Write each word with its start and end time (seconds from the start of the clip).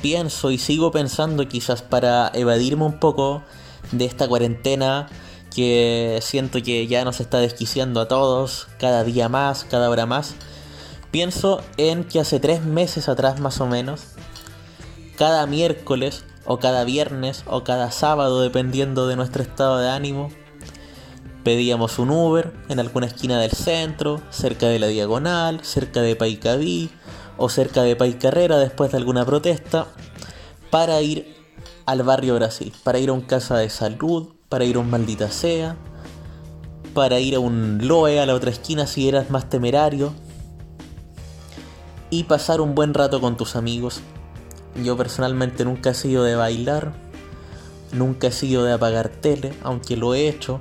pienso 0.00 0.50
y 0.50 0.58
sigo 0.58 0.90
pensando 0.90 1.46
quizás 1.48 1.82
para 1.82 2.30
evadirme 2.34 2.84
un 2.84 2.98
poco 2.98 3.42
de 3.92 4.04
esta 4.04 4.28
cuarentena 4.28 5.08
que 5.54 6.18
siento 6.22 6.62
que 6.62 6.86
ya 6.86 7.04
nos 7.04 7.20
está 7.20 7.38
desquiciando 7.38 8.00
a 8.00 8.08
todos, 8.08 8.68
cada 8.78 9.04
día 9.04 9.28
más, 9.28 9.64
cada 9.64 9.90
hora 9.90 10.06
más. 10.06 10.34
Pienso 11.10 11.62
en 11.76 12.04
que 12.04 12.20
hace 12.20 12.38
tres 12.38 12.62
meses 12.62 13.08
atrás 13.08 13.40
más 13.40 13.60
o 13.60 13.66
menos, 13.66 14.02
cada 15.16 15.46
miércoles 15.46 16.24
o 16.44 16.58
cada 16.58 16.84
viernes 16.84 17.44
o 17.46 17.64
cada 17.64 17.90
sábado, 17.90 18.40
dependiendo 18.40 19.06
de 19.08 19.16
nuestro 19.16 19.42
estado 19.42 19.78
de 19.78 19.88
ánimo, 19.88 20.30
pedíamos 21.44 21.98
un 21.98 22.10
Uber 22.10 22.52
en 22.68 22.78
alguna 22.78 23.06
esquina 23.06 23.40
del 23.40 23.52
centro, 23.52 24.20
cerca 24.30 24.68
de 24.68 24.78
la 24.78 24.86
diagonal, 24.86 25.60
cerca 25.64 26.02
de 26.02 26.14
Paicaví 26.14 26.90
o 27.38 27.48
cerca 27.48 27.82
de 27.82 27.96
Paicarrera 27.96 28.58
después 28.58 28.90
de 28.90 28.98
alguna 28.98 29.24
protesta, 29.24 29.86
para 30.70 31.00
ir 31.00 31.34
al 31.86 32.02
barrio 32.02 32.34
Brasil, 32.34 32.72
para 32.84 32.98
ir 32.98 33.08
a 33.08 33.14
un 33.14 33.22
casa 33.22 33.56
de 33.56 33.70
salud, 33.70 34.28
para 34.48 34.64
ir 34.64 34.76
a 34.76 34.80
un 34.80 34.90
maldita 34.90 35.30
sea, 35.30 35.76
para 36.92 37.20
ir 37.20 37.36
a 37.36 37.40
un 37.40 37.78
Loe 37.82 38.20
a 38.20 38.26
la 38.26 38.34
otra 38.34 38.50
esquina 38.50 38.86
si 38.86 39.08
eras 39.08 39.30
más 39.30 39.48
temerario, 39.48 40.12
y 42.10 42.24
pasar 42.24 42.60
un 42.60 42.74
buen 42.74 42.92
rato 42.92 43.20
con 43.20 43.36
tus 43.36 43.56
amigos. 43.56 44.00
Yo 44.82 44.96
personalmente 44.96 45.64
nunca 45.64 45.90
he 45.90 45.94
sido 45.94 46.24
de 46.24 46.34
bailar, 46.34 46.92
nunca 47.92 48.26
he 48.26 48.32
sido 48.32 48.64
de 48.64 48.72
apagar 48.72 49.08
tele, 49.08 49.54
aunque 49.62 49.96
lo 49.96 50.14
he 50.14 50.28
hecho, 50.28 50.60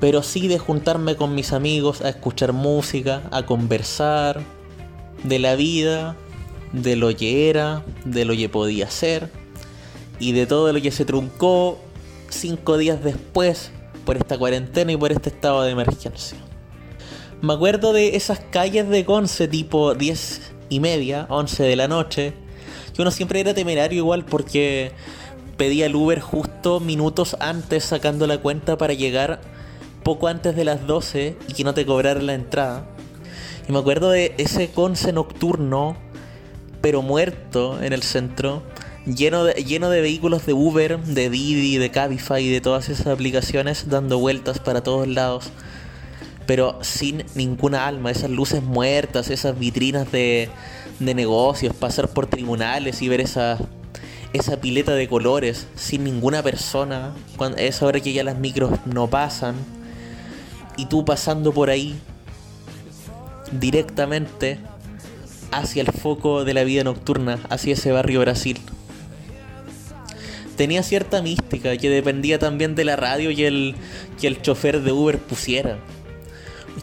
pero 0.00 0.22
sí 0.22 0.48
de 0.48 0.58
juntarme 0.58 1.16
con 1.16 1.34
mis 1.34 1.52
amigos 1.52 2.00
a 2.00 2.08
escuchar 2.08 2.52
música, 2.52 3.22
a 3.30 3.44
conversar 3.44 4.40
de 5.24 5.38
la 5.38 5.54
vida, 5.54 6.16
de 6.72 6.96
lo 6.96 7.14
que 7.16 7.48
era, 7.48 7.84
de 8.04 8.24
lo 8.24 8.34
que 8.34 8.48
podía 8.48 8.90
ser 8.90 9.30
y 10.18 10.32
de 10.32 10.46
todo 10.46 10.72
lo 10.72 10.80
que 10.80 10.90
se 10.90 11.04
truncó 11.04 11.78
cinco 12.28 12.78
días 12.78 13.02
después 13.02 13.72
por 14.04 14.16
esta 14.16 14.38
cuarentena 14.38 14.92
y 14.92 14.96
por 14.96 15.12
este 15.12 15.30
estado 15.30 15.62
de 15.62 15.72
emergencia. 15.72 16.38
Me 17.42 17.54
acuerdo 17.54 17.92
de 17.92 18.16
esas 18.16 18.40
calles 18.40 18.88
de 18.88 19.04
Conce 19.04 19.48
tipo 19.48 19.94
10 19.94 20.52
y 20.68 20.80
media, 20.80 21.26
11 21.30 21.62
de 21.62 21.76
la 21.76 21.88
noche, 21.88 22.34
que 22.94 23.02
uno 23.02 23.10
siempre 23.10 23.40
era 23.40 23.54
temerario 23.54 23.98
igual 23.98 24.24
porque 24.24 24.92
pedía 25.56 25.86
el 25.86 25.94
Uber 25.94 26.20
justo 26.20 26.80
minutos 26.80 27.36
antes 27.40 27.84
sacando 27.84 28.26
la 28.26 28.38
cuenta 28.38 28.76
para 28.76 28.92
llegar 28.92 29.40
poco 30.02 30.28
antes 30.28 30.54
de 30.54 30.64
las 30.64 30.86
12 30.86 31.36
y 31.48 31.52
que 31.54 31.64
no 31.64 31.74
te 31.74 31.86
cobrara 31.86 32.20
la 32.20 32.34
entrada. 32.34 32.86
Y 33.70 33.72
me 33.72 33.78
acuerdo 33.78 34.10
de 34.10 34.34
ese 34.36 34.72
Conce 34.72 35.12
nocturno, 35.12 35.96
pero 36.80 37.02
muerto 37.02 37.80
en 37.80 37.92
el 37.92 38.02
centro, 38.02 38.64
lleno 39.06 39.44
de, 39.44 39.62
lleno 39.62 39.90
de 39.90 40.00
vehículos 40.00 40.44
de 40.44 40.54
Uber, 40.54 40.98
de 40.98 41.30
Didi, 41.30 41.78
de 41.78 41.88
Cabify, 41.92 42.48
de 42.48 42.60
todas 42.60 42.88
esas 42.88 43.06
aplicaciones 43.06 43.88
dando 43.88 44.18
vueltas 44.18 44.58
para 44.58 44.82
todos 44.82 45.06
lados. 45.06 45.50
Pero 46.48 46.80
sin 46.80 47.24
ninguna 47.36 47.86
alma, 47.86 48.10
esas 48.10 48.30
luces 48.30 48.60
muertas, 48.60 49.30
esas 49.30 49.56
vitrinas 49.56 50.10
de, 50.10 50.48
de 50.98 51.14
negocios, 51.14 51.72
pasar 51.72 52.08
por 52.08 52.26
tribunales 52.26 53.00
y 53.02 53.08
ver 53.08 53.20
esa, 53.20 53.56
esa 54.32 54.60
pileta 54.60 54.94
de 54.94 55.06
colores 55.08 55.68
sin 55.76 56.02
ninguna 56.02 56.42
persona. 56.42 57.14
Cuando, 57.36 57.58
es 57.58 57.80
ahora 57.82 58.00
que 58.00 58.12
ya 58.12 58.24
las 58.24 58.36
micros 58.36 58.72
no 58.84 59.06
pasan. 59.06 59.54
Y 60.76 60.86
tú 60.86 61.04
pasando 61.04 61.52
por 61.52 61.70
ahí 61.70 61.96
directamente 63.52 64.58
hacia 65.52 65.82
el 65.82 65.92
foco 65.92 66.44
de 66.44 66.54
la 66.54 66.64
vida 66.64 66.84
nocturna, 66.84 67.38
hacia 67.48 67.74
ese 67.74 67.92
barrio 67.92 68.20
Brasil 68.20 68.60
tenía 70.60 70.82
cierta 70.82 71.22
mística 71.22 71.74
que 71.78 71.88
dependía 71.88 72.38
también 72.38 72.74
de 72.74 72.84
la 72.84 72.94
radio 72.94 73.30
y 73.30 73.44
el, 73.44 73.76
que 74.20 74.26
el 74.26 74.42
chofer 74.42 74.82
de 74.82 74.92
Uber 74.92 75.18
pusiera. 75.18 75.78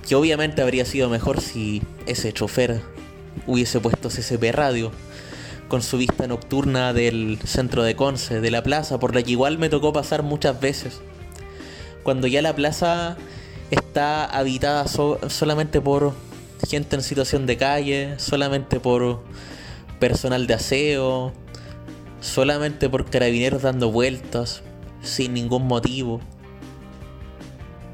Que 0.08 0.16
obviamente 0.16 0.64
habría 0.64 0.84
sido 0.84 1.12
mejor 1.12 1.42
si 1.42 1.84
ese 2.08 2.34
chofer 2.34 2.82
hubiese 3.46 3.80
puesto 3.80 4.10
CCP 4.10 4.52
Radio 4.52 4.92
con 5.68 5.84
su 5.84 6.00
vista 6.00 6.26
nocturna 6.26 6.92
del 6.92 7.38
centro 7.46 7.84
de 7.84 7.96
Conce, 7.96 8.42
de 8.42 8.50
la 8.50 8.64
plaza, 8.64 8.98
por 8.98 9.14
la 9.14 9.22
que 9.22 9.30
igual 9.30 9.60
me 9.60 9.70
tocó 9.70 9.94
pasar 9.94 10.24
muchas 10.24 10.60
veces. 10.60 11.00
Cuando 12.02 12.26
ya 12.26 12.42
la 12.42 12.56
plaza 12.56 13.16
está 13.70 14.26
habitada 14.26 14.88
solamente 14.88 15.82
por 15.82 16.16
gente 16.68 16.96
en 16.96 17.02
situación 17.02 17.46
de 17.46 17.58
calle, 17.58 18.16
solamente 18.18 18.80
por 18.80 19.24
personal 20.00 20.48
de 20.48 20.54
aseo, 20.54 21.34
solamente 22.22 22.90
por 22.90 23.10
carabineros 23.10 23.62
dando 23.62 23.92
vueltas, 23.92 24.62
sin 25.02 25.34
ningún 25.34 25.68
motivo. 25.68 26.20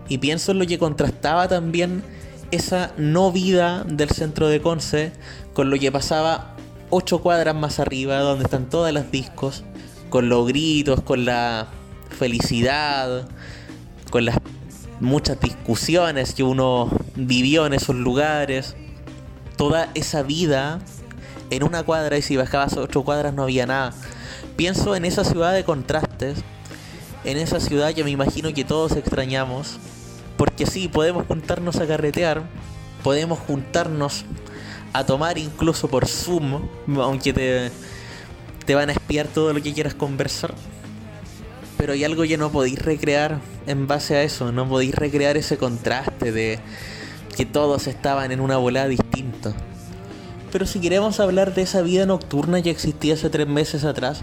Y 0.08 0.18
pienso 0.18 0.52
en 0.52 0.60
lo 0.60 0.66
que 0.66 0.78
contrastaba 0.78 1.48
también 1.48 2.04
esa 2.52 2.94
no 2.98 3.32
vida 3.32 3.84
del 3.84 4.10
centro 4.10 4.48
de 4.48 4.62
Conce 4.62 5.12
con 5.54 5.70
lo 5.70 5.80
que 5.80 5.92
pasaba 5.92 6.56
ocho 6.90 7.22
cuadras 7.22 7.56
más 7.56 7.80
arriba, 7.80 8.20
donde 8.20 8.44
están 8.46 8.70
todas 8.70 8.94
las 8.94 9.12
discos, 9.12 9.64
con 10.10 10.30
los 10.30 10.48
gritos, 10.48 11.02
con 11.02 11.26
la 11.26 11.68
felicidad, 12.10 13.28
con 14.12 14.26
las 14.26 14.38
muchas 15.00 15.40
discusiones 15.40 16.34
que 16.34 16.44
uno 16.44 16.90
vivió 17.16 17.66
en 17.66 17.74
esos 17.74 17.96
lugares. 17.96 18.76
Toda 19.58 19.90
esa 19.94 20.24
vida 20.24 20.80
en 21.50 21.64
una 21.64 21.84
cuadra 21.84 22.18
y 22.18 22.22
si 22.22 22.36
bajabas 22.36 22.76
ocho 22.78 23.04
cuadras 23.04 23.34
no 23.34 23.44
había 23.44 23.66
nada. 23.66 23.94
Pienso 24.56 24.96
en 24.96 25.06
esa 25.06 25.24
ciudad 25.24 25.54
de 25.54 25.64
contrastes, 25.64 26.40
en 27.24 27.38
esa 27.38 27.60
ciudad 27.60 27.94
que 27.94 28.04
me 28.04 28.12
imagino 28.12 28.54
que 28.54 28.64
todos 28.64 28.94
extrañamos, 28.94 29.78
porque 30.38 30.66
sí, 30.66 30.88
podemos 30.88 31.26
juntarnos 31.28 31.78
a 31.78 31.88
carretear, 31.88 32.44
podemos 33.04 33.40
juntarnos 33.40 34.26
a 34.94 35.06
tomar 35.06 35.38
incluso 35.38 35.88
por 35.88 36.08
Zoom, 36.08 36.68
aunque 36.98 37.34
te, 37.34 37.72
te 38.66 38.76
van 38.76 38.90
a 38.90 38.94
espiar 38.94 39.28
todo 39.28 39.54
lo 39.54 39.62
que 39.62 39.74
quieras 39.74 39.96
conversar. 39.96 40.54
Pero 41.78 41.94
hay 41.94 42.04
algo 42.04 42.24
que 42.24 42.38
no 42.38 42.52
podéis 42.52 42.80
recrear 42.80 43.42
en 43.66 43.88
base 43.88 44.16
a 44.16 44.24
eso, 44.24 44.52
no 44.52 44.68
podéis 44.68 44.96
recrear 44.96 45.36
ese 45.38 45.58
contraste 45.58 46.32
de 46.32 46.60
que 47.36 47.46
todos 47.46 47.88
estaban 47.88 48.32
en 48.32 48.40
una 48.40 48.58
volada 48.58 48.88
distinta. 48.88 49.54
Pero 50.52 50.66
si 50.66 50.80
queremos 50.80 51.20
hablar 51.20 51.54
de 51.54 51.64
esa 51.64 51.82
vida 51.82 52.06
nocturna 52.06 52.62
que 52.62 52.70
existía 52.70 53.16
hace 53.16 53.30
tres 53.30 53.48
meses 53.48 53.86
atrás, 53.86 54.22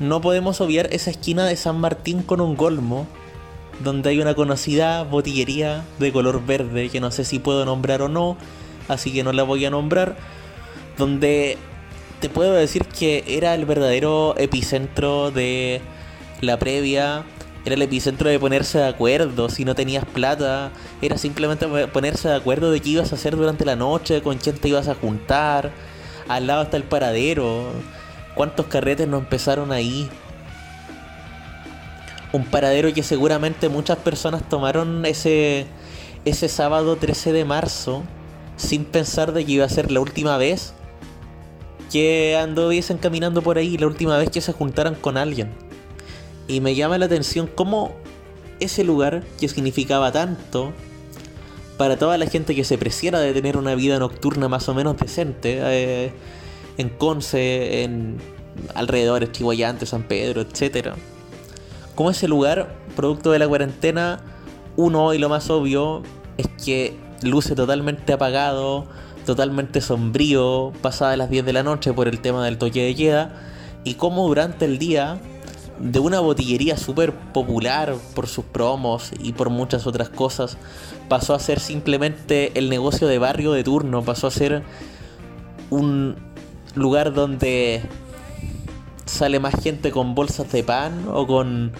no 0.00 0.20
podemos 0.22 0.60
obviar 0.62 0.88
esa 0.92 1.10
esquina 1.10 1.44
de 1.44 1.56
San 1.56 1.78
Martín 1.78 2.22
con 2.22 2.40
un 2.40 2.56
golmo, 2.56 3.06
donde 3.84 4.10
hay 4.10 4.20
una 4.20 4.34
conocida 4.34 5.02
botillería 5.04 5.84
de 5.98 6.12
color 6.12 6.44
verde 6.44 6.88
que 6.88 7.00
no 7.00 7.10
sé 7.10 7.24
si 7.24 7.38
puedo 7.38 7.64
nombrar 7.64 8.00
o 8.02 8.08
no, 8.08 8.36
así 8.88 9.12
que 9.12 9.22
no 9.22 9.32
la 9.32 9.42
voy 9.42 9.64
a 9.66 9.70
nombrar, 9.70 10.16
donde 10.96 11.58
te 12.20 12.28
puedo 12.28 12.54
decir 12.54 12.86
que 12.86 13.24
era 13.26 13.54
el 13.54 13.64
verdadero 13.66 14.34
epicentro 14.38 15.30
de 15.30 15.80
la 16.40 16.58
previa 16.58 17.24
era 17.64 17.74
el 17.74 17.82
epicentro 17.82 18.28
de 18.30 18.38
ponerse 18.38 18.78
de 18.78 18.88
acuerdo. 18.88 19.48
Si 19.48 19.64
no 19.64 19.74
tenías 19.74 20.04
plata, 20.04 20.70
era 21.02 21.18
simplemente 21.18 21.66
ponerse 21.88 22.28
de 22.28 22.36
acuerdo 22.36 22.70
de 22.70 22.80
qué 22.80 22.90
ibas 22.90 23.12
a 23.12 23.16
hacer 23.16 23.36
durante 23.36 23.64
la 23.64 23.76
noche, 23.76 24.22
con 24.22 24.38
quién 24.38 24.56
te 24.56 24.68
ibas 24.68 24.88
a 24.88 24.94
juntar. 24.94 25.70
Al 26.28 26.46
lado 26.46 26.62
está 26.62 26.76
el 26.76 26.84
paradero. 26.84 27.72
¿Cuántos 28.34 28.66
carretes 28.66 29.06
no 29.08 29.18
empezaron 29.18 29.72
ahí? 29.72 30.08
Un 32.32 32.44
paradero 32.46 32.92
que 32.94 33.02
seguramente 33.02 33.68
muchas 33.68 33.98
personas 33.98 34.48
tomaron 34.48 35.04
ese, 35.04 35.66
ese 36.24 36.48
sábado 36.48 36.96
13 36.96 37.32
de 37.32 37.44
marzo 37.44 38.04
sin 38.56 38.84
pensar 38.84 39.32
de 39.32 39.44
que 39.44 39.52
iba 39.52 39.64
a 39.64 39.68
ser 39.68 39.90
la 39.90 40.00
última 40.00 40.36
vez 40.36 40.74
que 41.90 42.36
anduviesen 42.36 42.98
caminando 42.98 43.42
por 43.42 43.58
ahí, 43.58 43.76
la 43.76 43.88
última 43.88 44.16
vez 44.16 44.30
que 44.30 44.40
se 44.40 44.52
juntaran 44.52 44.94
con 44.94 45.16
alguien. 45.16 45.69
Y 46.50 46.60
me 46.60 46.74
llama 46.74 46.98
la 46.98 47.06
atención 47.06 47.48
cómo 47.54 47.92
ese 48.58 48.82
lugar 48.82 49.22
que 49.38 49.48
significaba 49.48 50.10
tanto 50.10 50.72
para 51.78 51.96
toda 51.96 52.18
la 52.18 52.26
gente 52.26 52.56
que 52.56 52.64
se 52.64 52.76
preciara 52.76 53.20
de 53.20 53.32
tener 53.32 53.56
una 53.56 53.76
vida 53.76 54.00
nocturna 54.00 54.48
más 54.48 54.68
o 54.68 54.74
menos 54.74 54.96
decente, 54.96 55.60
eh, 55.62 56.12
en 56.76 56.88
Conce, 56.88 57.84
en 57.84 58.18
alrededores 58.74 59.30
Chihuayante, 59.30 59.86
San 59.86 60.02
Pedro, 60.02 60.40
etc. 60.40 60.94
Como 61.94 62.10
ese 62.10 62.26
lugar, 62.26 62.74
producto 62.96 63.30
de 63.30 63.38
la 63.38 63.46
cuarentena, 63.46 64.20
uno 64.76 65.14
y 65.14 65.18
lo 65.18 65.28
más 65.28 65.50
obvio 65.50 66.02
es 66.36 66.48
que 66.64 66.96
luce 67.22 67.54
totalmente 67.54 68.12
apagado, 68.12 68.86
totalmente 69.24 69.80
sombrío, 69.80 70.72
pasada 70.82 71.16
las 71.16 71.30
10 71.30 71.44
de 71.44 71.52
la 71.52 71.62
noche 71.62 71.92
por 71.92 72.08
el 72.08 72.18
tema 72.20 72.44
del 72.44 72.58
toque 72.58 72.82
de 72.82 72.96
queda, 72.96 73.40
y 73.84 73.94
como 73.94 74.26
durante 74.26 74.64
el 74.64 74.78
día 74.78 75.20
de 75.80 75.98
una 75.98 76.20
botillería 76.20 76.76
súper 76.76 77.14
popular 77.14 77.94
por 78.14 78.28
sus 78.28 78.44
promos 78.44 79.10
y 79.18 79.32
por 79.32 79.48
muchas 79.48 79.86
otras 79.86 80.10
cosas, 80.10 80.58
pasó 81.08 81.34
a 81.34 81.38
ser 81.38 81.58
simplemente 81.58 82.52
el 82.54 82.68
negocio 82.68 83.08
de 83.08 83.18
barrio 83.18 83.52
de 83.52 83.64
turno, 83.64 84.02
pasó 84.02 84.26
a 84.26 84.30
ser 84.30 84.62
un 85.70 86.16
lugar 86.74 87.14
donde 87.14 87.82
sale 89.06 89.40
más 89.40 89.54
gente 89.60 89.90
con 89.90 90.14
bolsas 90.14 90.52
de 90.52 90.62
pan 90.62 91.06
o 91.10 91.26
con 91.26 91.72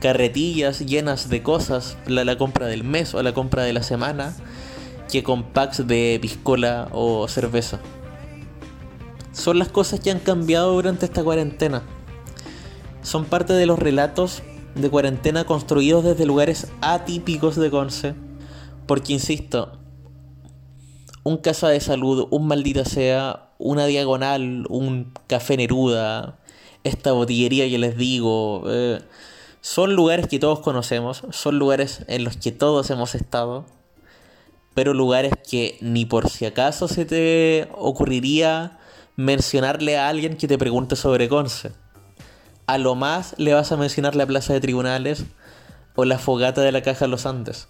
carretillas 0.00 0.80
llenas 0.80 1.28
de 1.28 1.42
cosas, 1.42 1.96
la, 2.06 2.24
la 2.24 2.38
compra 2.38 2.66
del 2.66 2.84
mes 2.84 3.14
o 3.14 3.22
la 3.22 3.34
compra 3.34 3.64
de 3.64 3.72
la 3.72 3.82
semana, 3.82 4.34
que 5.10 5.22
con 5.22 5.42
packs 5.42 5.86
de 5.86 6.18
piscola 6.22 6.88
o 6.92 7.26
cerveza. 7.28 7.80
Son 9.32 9.58
las 9.58 9.68
cosas 9.68 10.00
que 10.00 10.10
han 10.10 10.20
cambiado 10.20 10.72
durante 10.72 11.06
esta 11.06 11.24
cuarentena. 11.24 11.82
Son 13.02 13.24
parte 13.24 13.52
de 13.52 13.66
los 13.66 13.78
relatos 13.78 14.42
de 14.74 14.88
cuarentena 14.88 15.44
construidos 15.44 16.04
desde 16.04 16.26
lugares 16.26 16.68
atípicos 16.80 17.56
de 17.56 17.70
Conce. 17.70 18.14
Porque, 18.86 19.12
insisto, 19.12 19.78
un 21.24 21.36
casa 21.36 21.68
de 21.68 21.80
salud, 21.80 22.26
un 22.30 22.46
maldita 22.46 22.84
sea, 22.84 23.50
una 23.58 23.86
diagonal, 23.86 24.66
un 24.68 25.12
café 25.26 25.56
Neruda, 25.56 26.38
esta 26.84 27.12
botillería 27.12 27.68
que 27.68 27.78
les 27.78 27.96
digo, 27.96 28.64
eh, 28.66 29.00
son 29.60 29.94
lugares 29.94 30.26
que 30.26 30.40
todos 30.40 30.60
conocemos, 30.60 31.22
son 31.30 31.58
lugares 31.58 32.04
en 32.08 32.24
los 32.24 32.36
que 32.36 32.50
todos 32.50 32.90
hemos 32.90 33.14
estado, 33.14 33.64
pero 34.74 34.94
lugares 34.94 35.32
que 35.48 35.78
ni 35.80 36.04
por 36.04 36.28
si 36.28 36.44
acaso 36.44 36.88
se 36.88 37.04
te 37.04 37.68
ocurriría 37.72 38.78
mencionarle 39.14 39.98
a 39.98 40.08
alguien 40.08 40.36
que 40.36 40.48
te 40.48 40.58
pregunte 40.58 40.96
sobre 40.96 41.28
Conce. 41.28 41.70
A 42.72 42.78
lo 42.78 42.94
más 42.94 43.34
le 43.36 43.52
vas 43.52 43.70
a 43.70 43.76
mencionar 43.76 44.16
la 44.16 44.26
plaza 44.26 44.54
de 44.54 44.60
tribunales 44.60 45.24
o 45.94 46.06
la 46.06 46.18
fogata 46.18 46.62
de 46.62 46.72
la 46.72 46.82
caja 46.82 47.04
de 47.04 47.10
los 47.10 47.26
Andes 47.26 47.68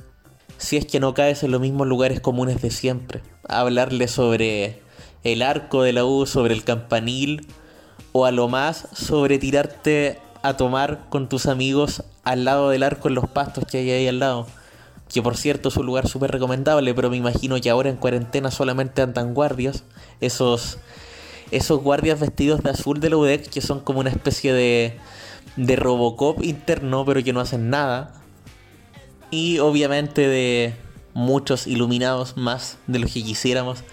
si 0.62 0.76
es 0.76 0.86
que 0.86 1.00
no 1.00 1.12
caes 1.12 1.42
en 1.42 1.50
los 1.50 1.60
mismos 1.60 1.88
lugares 1.88 2.20
comunes 2.20 2.62
de 2.62 2.70
siempre. 2.70 3.20
Hablarle 3.48 4.06
sobre 4.06 4.80
el 5.24 5.42
arco 5.42 5.82
de 5.82 5.92
la 5.92 6.04
U, 6.04 6.24
sobre 6.24 6.54
el 6.54 6.62
campanil, 6.62 7.48
o 8.12 8.26
a 8.26 8.30
lo 8.30 8.46
más 8.46 8.86
sobre 8.92 9.40
tirarte 9.40 10.20
a 10.42 10.56
tomar 10.56 11.08
con 11.08 11.28
tus 11.28 11.46
amigos 11.46 12.04
al 12.22 12.44
lado 12.44 12.70
del 12.70 12.84
arco 12.84 13.08
en 13.08 13.16
los 13.16 13.28
pastos 13.28 13.64
que 13.64 13.78
hay 13.78 13.90
ahí 13.90 14.06
al 14.06 14.20
lado. 14.20 14.46
Que 15.12 15.20
por 15.20 15.36
cierto 15.36 15.68
es 15.68 15.76
un 15.76 15.86
lugar 15.86 16.06
súper 16.06 16.30
recomendable, 16.30 16.94
pero 16.94 17.10
me 17.10 17.16
imagino 17.16 17.60
que 17.60 17.68
ahora 17.68 17.90
en 17.90 17.96
cuarentena 17.96 18.52
solamente 18.52 19.02
andan 19.02 19.34
guardias. 19.34 19.82
Esos, 20.20 20.78
esos 21.52 21.80
guardias 21.82 22.18
vestidos 22.18 22.62
de 22.62 22.70
azul 22.70 22.98
de 22.98 23.10
la 23.10 23.18
UDEC 23.18 23.48
que 23.48 23.60
son 23.60 23.80
como 23.80 24.00
una 24.00 24.10
especie 24.10 24.52
de, 24.52 24.98
de 25.56 25.76
Robocop 25.76 26.42
interno, 26.42 27.04
pero 27.04 27.22
que 27.22 27.32
no 27.32 27.40
hacen 27.40 27.70
nada. 27.70 28.14
Y 29.30 29.58
obviamente 29.60 30.26
de 30.26 30.74
muchos 31.14 31.66
iluminados 31.66 32.36
más 32.36 32.78
de 32.86 32.98
los 32.98 33.12
que 33.12 33.22
quisiéramos 33.22 33.84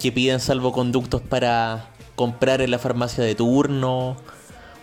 que 0.00 0.12
piden 0.12 0.40
salvoconductos 0.40 1.22
para 1.22 1.90
comprar 2.16 2.60
en 2.60 2.70
la 2.70 2.78
farmacia 2.78 3.22
de 3.22 3.34
turno 3.34 4.16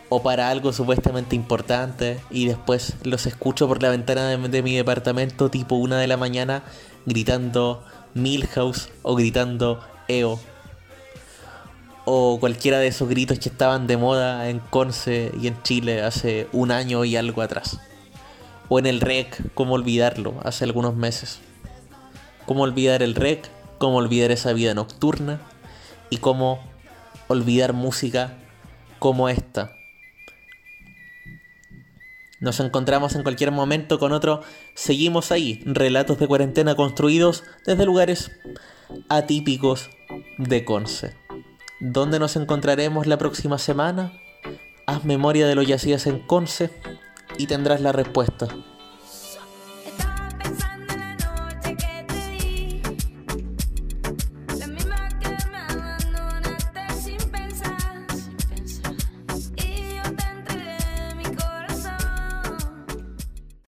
o 0.09 0.23
para 0.23 0.49
algo 0.49 0.71
supuestamente 0.71 1.35
importante. 1.35 2.19
Y 2.31 2.45
después 2.45 2.95
los 3.03 3.25
escucho 3.25 3.67
por 3.67 3.81
la 3.81 3.89
ventana 3.89 4.29
de, 4.29 4.63
mi 4.63 4.75
departamento 4.75 5.49
tipo 5.49 5.75
una 5.75 5.99
de 5.99 6.07
la 6.07 6.17
mañana 6.17 6.63
gritando 7.05 7.83
Milhouse 8.13 8.89
o 9.01 9.15
gritando 9.15 9.81
EO 10.07 10.39
o 12.05 12.39
cualquiera 12.39 12.79
de 12.79 12.87
esos 12.87 13.07
gritos 13.09 13.39
que 13.39 13.49
estaban 13.49 13.87
de 13.87 13.97
moda 13.97 14.49
en 14.49 14.59
Conce 14.59 15.31
y 15.39 15.47
en 15.47 15.61
Chile 15.63 16.01
hace 16.01 16.47
un 16.51 16.71
año 16.71 17.05
y 17.05 17.15
algo 17.15 17.41
atrás 17.41 17.79
o 18.69 18.79
en 18.79 18.85
el 18.85 19.01
rec, 19.01 19.53
cómo 19.53 19.73
olvidarlo, 19.75 20.39
hace 20.43 20.63
algunos 20.63 20.95
meses. 20.95 21.39
Cómo 22.45 22.63
olvidar 22.63 23.03
el 23.03 23.15
rec, 23.15 23.47
cómo 23.77 23.97
olvidar 23.97 24.31
esa 24.31 24.53
vida 24.53 24.73
nocturna 24.73 25.39
y 26.09 26.17
cómo 26.17 26.59
olvidar 27.27 27.73
música 27.73 28.37
como 28.99 29.29
esta. 29.29 29.73
Nos 32.39 32.59
encontramos 32.59 33.15
en 33.15 33.23
cualquier 33.23 33.51
momento 33.51 33.99
con 33.99 34.11
otro 34.11 34.41
Seguimos 34.73 35.31
ahí, 35.31 35.61
relatos 35.65 36.19
de 36.19 36.27
cuarentena 36.27 36.75
construidos 36.75 37.43
desde 37.65 37.85
lugares 37.85 38.31
atípicos 39.07 39.89
de 40.37 40.65
Conce. 40.65 41.22
¿Dónde 41.85 42.17
nos 42.17 42.37
encontraremos 42.37 43.07
la 43.07 43.17
próxima 43.17 43.57
semana? 43.57 44.13
Haz 44.85 45.03
memoria 45.03 45.47
de 45.47 45.55
lo 45.55 45.65
que 45.65 45.73
hacías 45.73 46.07
en 46.07 46.19
Conce 46.19 46.69
y 47.37 47.47
tendrás 47.47 47.81
la 47.81 47.91
respuesta. 47.91 48.47